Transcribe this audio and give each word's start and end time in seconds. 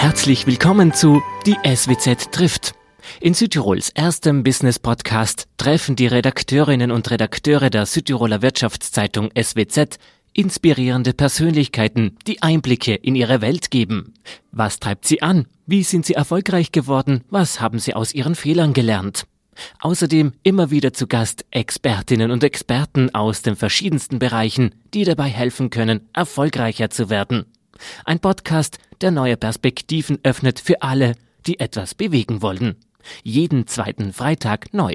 Herzlich 0.00 0.46
willkommen 0.46 0.94
zu 0.94 1.22
Die 1.44 1.56
SWZ 1.62 2.32
trifft. 2.32 2.72
In 3.20 3.34
Südtirols 3.34 3.90
erstem 3.90 4.42
Business 4.42 4.78
Podcast 4.78 5.46
treffen 5.58 5.94
die 5.94 6.06
Redakteurinnen 6.06 6.90
und 6.90 7.10
Redakteure 7.10 7.68
der 7.68 7.84
Südtiroler 7.84 8.40
Wirtschaftszeitung 8.40 9.28
SWZ 9.38 9.98
inspirierende 10.32 11.12
Persönlichkeiten, 11.12 12.16
die 12.26 12.40
Einblicke 12.40 12.94
in 12.94 13.14
ihre 13.14 13.42
Welt 13.42 13.70
geben. 13.70 14.14
Was 14.52 14.80
treibt 14.80 15.04
sie 15.04 15.20
an? 15.20 15.44
Wie 15.66 15.82
sind 15.82 16.06
sie 16.06 16.14
erfolgreich 16.14 16.72
geworden? 16.72 17.22
Was 17.28 17.60
haben 17.60 17.78
sie 17.78 17.92
aus 17.92 18.14
ihren 18.14 18.36
Fehlern 18.36 18.72
gelernt? 18.72 19.26
Außerdem 19.80 20.32
immer 20.42 20.70
wieder 20.70 20.94
zu 20.94 21.08
Gast 21.08 21.44
Expertinnen 21.50 22.30
und 22.30 22.42
Experten 22.42 23.14
aus 23.14 23.42
den 23.42 23.54
verschiedensten 23.54 24.18
Bereichen, 24.18 24.74
die 24.94 25.04
dabei 25.04 25.28
helfen 25.28 25.68
können, 25.68 26.08
erfolgreicher 26.14 26.88
zu 26.88 27.10
werden. 27.10 27.44
Ein 28.04 28.20
Podcast, 28.20 28.78
der 29.00 29.10
neue 29.10 29.36
Perspektiven 29.36 30.18
öffnet 30.22 30.60
für 30.60 30.82
alle, 30.82 31.14
die 31.46 31.60
etwas 31.60 31.94
bewegen 31.94 32.42
wollen. 32.42 32.76
Jeden 33.22 33.66
zweiten 33.66 34.12
Freitag 34.12 34.72
neu. 34.74 34.94